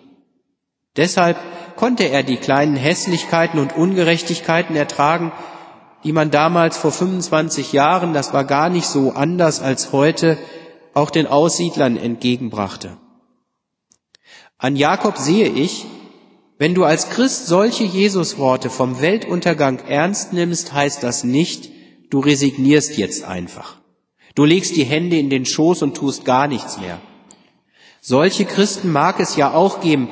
Deshalb 0.96 1.36
konnte 1.76 2.04
er 2.04 2.22
die 2.22 2.36
kleinen 2.36 2.76
Hässlichkeiten 2.76 3.58
und 3.58 3.74
Ungerechtigkeiten 3.74 4.76
ertragen, 4.76 5.32
die 6.04 6.12
man 6.12 6.30
damals 6.30 6.76
vor 6.76 6.92
25 6.92 7.72
Jahren, 7.72 8.12
das 8.12 8.32
war 8.32 8.44
gar 8.44 8.68
nicht 8.68 8.86
so 8.86 9.12
anders 9.12 9.60
als 9.60 9.92
heute, 9.92 10.38
auch 10.94 11.10
den 11.10 11.26
Aussiedlern 11.26 11.96
entgegenbrachte. 11.96 12.96
An 14.58 14.76
Jakob 14.76 15.18
sehe 15.18 15.48
ich, 15.48 15.86
wenn 16.58 16.74
du 16.74 16.84
als 16.84 17.10
Christ 17.10 17.46
solche 17.46 17.84
Jesusworte 17.84 18.70
vom 18.70 19.00
Weltuntergang 19.00 19.80
ernst 19.88 20.32
nimmst, 20.32 20.72
heißt 20.72 21.02
das 21.02 21.24
nicht, 21.24 21.70
du 22.10 22.20
resignierst 22.20 22.98
jetzt 22.98 23.24
einfach. 23.24 23.78
Du 24.34 24.44
legst 24.44 24.76
die 24.76 24.84
Hände 24.84 25.18
in 25.18 25.28
den 25.28 25.44
Schoß 25.44 25.82
und 25.82 25.96
tust 25.96 26.24
gar 26.24 26.46
nichts 26.46 26.78
mehr. 26.78 27.00
Solche 28.00 28.44
Christen 28.44 28.92
mag 28.92 29.18
es 29.20 29.36
ja 29.36 29.52
auch 29.52 29.80
geben, 29.80 30.08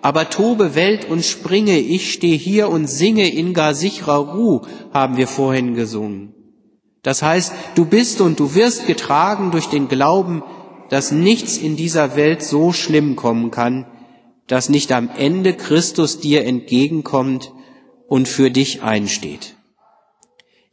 aber 0.00 0.30
tobe 0.30 0.74
Welt 0.74 1.08
und 1.08 1.24
springe, 1.24 1.78
ich 1.78 2.12
stehe 2.12 2.36
hier 2.36 2.68
und 2.68 2.88
singe 2.88 3.28
in 3.28 3.54
gar 3.54 3.74
sicherer 3.74 4.18
Ruh, 4.18 4.62
haben 4.92 5.16
wir 5.16 5.28
vorhin 5.28 5.74
gesungen. 5.74 6.31
Das 7.02 7.22
heißt, 7.22 7.52
du 7.74 7.84
bist 7.84 8.20
und 8.20 8.38
du 8.38 8.54
wirst 8.54 8.86
getragen 8.86 9.50
durch 9.50 9.66
den 9.66 9.88
Glauben, 9.88 10.42
dass 10.88 11.10
nichts 11.10 11.56
in 11.56 11.76
dieser 11.76 12.16
Welt 12.16 12.42
so 12.42 12.72
schlimm 12.72 13.16
kommen 13.16 13.50
kann, 13.50 13.86
dass 14.46 14.68
nicht 14.68 14.92
am 14.92 15.10
Ende 15.16 15.54
Christus 15.54 16.20
dir 16.20 16.44
entgegenkommt 16.44 17.52
und 18.08 18.28
für 18.28 18.50
dich 18.50 18.82
einsteht. 18.82 19.56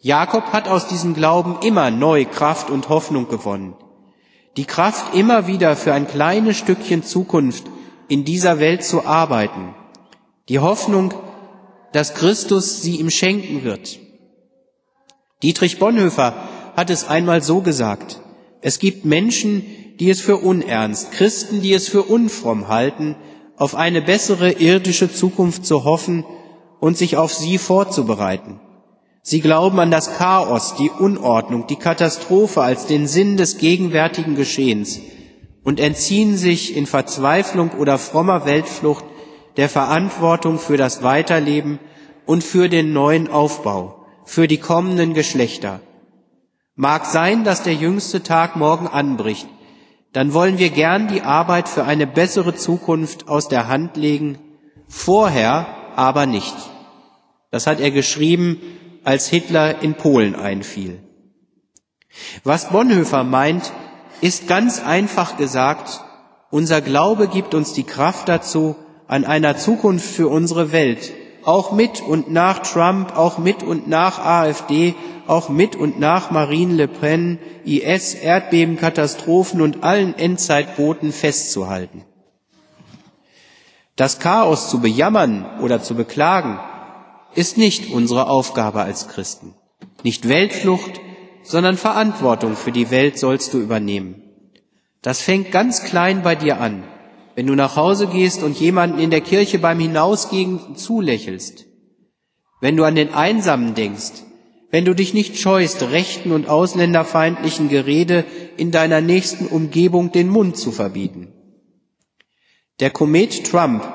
Jakob 0.01 0.53
hat 0.53 0.67
aus 0.67 0.87
diesem 0.87 1.13
Glauben 1.13 1.57
immer 1.65 1.91
neu 1.91 2.25
Kraft 2.25 2.69
und 2.69 2.89
Hoffnung 2.89 3.27
gewonnen. 3.27 3.75
Die 4.57 4.65
Kraft 4.65 5.15
immer 5.15 5.47
wieder 5.47 5.75
für 5.75 5.93
ein 5.93 6.07
kleines 6.07 6.57
Stückchen 6.57 7.03
Zukunft 7.03 7.65
in 8.07 8.23
dieser 8.23 8.59
Welt 8.59 8.83
zu 8.83 9.05
arbeiten. 9.05 9.73
Die 10.47 10.59
Hoffnung, 10.59 11.13
dass 11.91 12.13
Christus 12.13 12.81
sie 12.81 12.97
ihm 12.97 13.09
schenken 13.09 13.63
wird. 13.63 13.99
Dietrich 15.41 15.79
Bonhoeffer 15.79 16.33
hat 16.75 16.89
es 16.89 17.07
einmal 17.07 17.41
so 17.41 17.61
gesagt. 17.61 18.21
Es 18.61 18.79
gibt 18.79 19.05
Menschen, 19.05 19.65
die 19.99 20.09
es 20.09 20.19
für 20.19 20.37
unernst, 20.37 21.11
Christen, 21.11 21.61
die 21.61 21.73
es 21.73 21.87
für 21.87 22.03
unfromm 22.03 22.67
halten, 22.67 23.15
auf 23.55 23.75
eine 23.75 24.01
bessere 24.01 24.51
irdische 24.51 25.11
Zukunft 25.11 25.65
zu 25.65 25.83
hoffen 25.85 26.25
und 26.79 26.97
sich 26.97 27.17
auf 27.17 27.33
sie 27.33 27.57
vorzubereiten. 27.57 28.59
Sie 29.21 29.41
glauben 29.41 29.79
an 29.79 29.91
das 29.91 30.17
Chaos, 30.17 30.75
die 30.75 30.89
Unordnung, 30.89 31.67
die 31.67 31.75
Katastrophe 31.75 32.61
als 32.61 32.85
den 32.85 33.07
Sinn 33.07 33.37
des 33.37 33.57
gegenwärtigen 33.57 34.35
Geschehens 34.35 34.99
und 35.63 35.79
entziehen 35.79 36.37
sich 36.37 36.75
in 36.75 36.85
Verzweiflung 36.85 37.71
oder 37.71 37.97
frommer 37.97 38.45
Weltflucht 38.45 39.05
der 39.57 39.69
Verantwortung 39.69 40.57
für 40.57 40.77
das 40.77 41.03
Weiterleben 41.03 41.79
und 42.25 42.43
für 42.43 42.69
den 42.69 42.93
neuen 42.93 43.29
Aufbau, 43.29 43.98
für 44.29 44.47
die 44.47 44.59
kommenden 44.59 45.15
Geschlechter. 45.15 45.79
Mag 46.75 47.07
sein, 47.07 47.43
dass 47.43 47.63
der 47.63 47.73
jüngste 47.73 48.21
Tag 48.21 48.55
morgen 48.55 48.87
anbricht, 48.87 49.47
dann 50.13 50.35
wollen 50.35 50.59
wir 50.59 50.69
gern 50.69 51.07
die 51.07 51.23
Arbeit 51.23 51.67
für 51.67 51.83
eine 51.83 52.05
bessere 52.05 52.53
Zukunft 52.53 53.27
aus 53.27 53.47
der 53.47 53.67
Hand 53.67 53.97
legen, 53.97 54.37
vorher 54.87 55.65
aber 55.95 56.27
nicht. 56.27 56.55
Das 57.49 57.65
hat 57.65 57.79
er 57.79 57.89
geschrieben, 57.89 58.61
als 59.03 59.27
Hitler 59.27 59.81
in 59.81 59.95
Polen 59.95 60.35
einfiel. 60.35 60.99
Was 62.43 62.69
Bonhoeffer 62.69 63.23
meint, 63.23 63.73
ist 64.21 64.47
ganz 64.47 64.79
einfach 64.79 65.37
gesagt, 65.37 66.01
unser 66.51 66.81
Glaube 66.81 67.29
gibt 67.29 67.55
uns 67.55 67.73
die 67.73 67.83
Kraft 67.83 68.29
dazu, 68.29 68.75
an 69.07 69.25
einer 69.25 69.57
Zukunft 69.57 70.05
für 70.05 70.27
unsere 70.27 70.71
Welt, 70.71 71.13
auch 71.43 71.71
mit 71.71 72.01
und 72.01 72.31
nach 72.31 72.59
Trump, 72.59 73.15
auch 73.15 73.37
mit 73.37 73.63
und 73.63 73.87
nach 73.87 74.19
AfD, 74.19 74.95
auch 75.27 75.49
mit 75.49 75.75
und 75.75 75.99
nach 75.99 76.31
Marine 76.31 76.73
Le 76.73 76.87
Pen, 76.87 77.39
IS, 77.65 78.15
Erdbeben, 78.15 78.77
Katastrophen 78.77 79.61
und 79.61 79.83
allen 79.83 80.17
Endzeitboten 80.17 81.11
festzuhalten. 81.11 82.03
Das 83.95 84.19
Chaos 84.19 84.69
zu 84.69 84.79
bejammern 84.79 85.45
oder 85.61 85.81
zu 85.81 85.95
beklagen, 85.95 86.59
ist 87.35 87.57
nicht 87.57 87.91
unsere 87.91 88.29
Aufgabe 88.29 88.81
als 88.81 89.07
Christen. 89.07 89.55
Nicht 90.03 90.27
Weltflucht, 90.27 90.99
sondern 91.43 91.77
Verantwortung 91.77 92.55
für 92.55 92.71
die 92.71 92.91
Welt 92.91 93.19
sollst 93.19 93.53
du 93.53 93.59
übernehmen. 93.59 94.23
Das 95.01 95.21
fängt 95.21 95.51
ganz 95.51 95.83
klein 95.83 96.23
bei 96.23 96.35
dir 96.35 96.59
an, 96.59 96.83
wenn 97.39 97.47
du 97.47 97.55
nach 97.55 97.77
Hause 97.77 98.07
gehst 98.07 98.43
und 98.43 98.59
jemanden 98.59 98.99
in 98.99 99.11
der 99.11 99.21
Kirche 99.21 99.59
beim 99.59 99.79
Hinausgehen 99.79 100.75
zulächelst, 100.75 101.67
wenn 102.59 102.75
du 102.75 102.83
an 102.83 102.95
den 102.95 103.13
Einsamen 103.13 103.75
denkst, 103.75 104.11
wenn 104.71 104.83
du 104.83 104.93
dich 104.93 105.13
nicht 105.13 105.37
scheust, 105.37 105.81
rechten 105.83 106.33
und 106.33 106.49
ausländerfeindlichen 106.49 107.69
Gerede 107.69 108.25
in 108.57 108.71
deiner 108.71 108.99
nächsten 108.99 109.47
Umgebung 109.47 110.11
den 110.11 110.27
Mund 110.27 110.57
zu 110.57 110.73
verbieten. 110.73 111.31
Der 112.81 112.89
Komet 112.89 113.49
Trump 113.49 113.87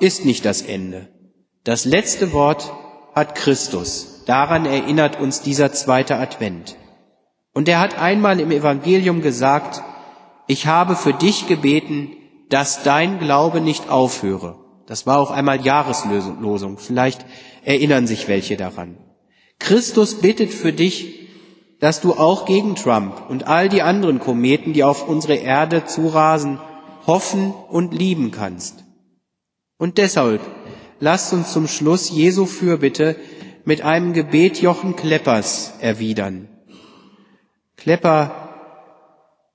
ist 0.00 0.24
nicht 0.24 0.44
das 0.44 0.62
Ende. 0.62 1.08
Das 1.62 1.84
letzte 1.84 2.32
Wort 2.32 2.72
hat 3.14 3.36
Christus. 3.36 4.24
Daran 4.26 4.66
erinnert 4.66 5.20
uns 5.20 5.40
dieser 5.40 5.72
zweite 5.72 6.16
Advent. 6.16 6.74
Und 7.54 7.68
er 7.68 7.78
hat 7.78 7.96
einmal 7.96 8.40
im 8.40 8.50
Evangelium 8.50 9.22
gesagt, 9.22 9.84
ich 10.48 10.66
habe 10.66 10.96
für 10.96 11.12
dich 11.12 11.46
gebeten, 11.46 12.10
dass 12.48 12.82
dein 12.82 13.18
Glaube 13.18 13.60
nicht 13.60 13.90
aufhöre. 13.90 14.58
Das 14.86 15.06
war 15.06 15.18
auch 15.18 15.30
einmal 15.30 15.64
Jahreslosung. 15.64 16.78
Vielleicht 16.78 17.26
erinnern 17.62 18.06
sich 18.06 18.28
welche 18.28 18.56
daran. 18.56 18.96
Christus 19.58 20.20
bittet 20.20 20.52
für 20.52 20.72
dich, 20.72 21.28
dass 21.80 22.00
du 22.00 22.14
auch 22.14 22.44
gegen 22.46 22.74
Trump 22.74 23.28
und 23.28 23.46
all 23.46 23.68
die 23.68 23.82
anderen 23.82 24.18
Kometen, 24.18 24.72
die 24.72 24.84
auf 24.84 25.06
unsere 25.06 25.34
Erde 25.34 25.84
zurasen, 25.84 26.58
hoffen 27.06 27.52
und 27.52 27.92
lieben 27.92 28.30
kannst. 28.30 28.84
Und 29.78 29.98
deshalb 29.98 30.40
lasst 31.00 31.32
uns 31.32 31.52
zum 31.52 31.68
Schluss 31.68 32.10
Jesu 32.10 32.46
Fürbitte 32.46 33.16
mit 33.64 33.82
einem 33.82 34.12
Gebet 34.12 34.60
Jochen 34.60 34.96
Kleppers 34.96 35.74
erwidern. 35.80 36.48
Klepper 37.76 38.48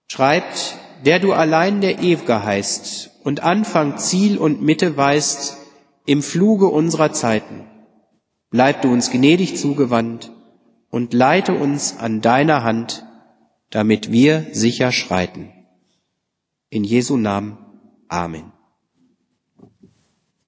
schreibt, 0.08 0.78
der 1.06 1.20
du 1.20 1.34
allein 1.34 1.82
der 1.82 2.00
Ew'ge 2.00 2.44
heißt 2.44 3.12
und 3.24 3.42
Anfang, 3.42 3.98
Ziel 3.98 4.38
und 4.38 4.62
Mitte 4.62 4.96
weißt 4.96 5.58
im 6.06 6.22
Fluge 6.22 6.68
unserer 6.68 7.12
Zeiten. 7.12 7.66
Bleib 8.50 8.82
du 8.82 8.92
uns 8.92 9.12
gnädig 9.12 9.58
zugewandt 9.58 10.32
und 10.89 11.13
leite 11.13 11.54
uns 11.54 11.98
an 11.98 12.22
deiner 12.22 12.63
Hand, 12.63 13.06
damit 13.70 14.12
wir 14.12 14.48
sicher 14.52 14.92
schreiten. 14.92 15.52
In 16.70 16.84
Jesu 16.84 17.18
Namen. 17.18 17.58
Amen. 18.08 18.53